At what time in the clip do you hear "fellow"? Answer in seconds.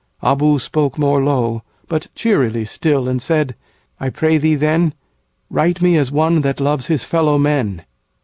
7.03-7.37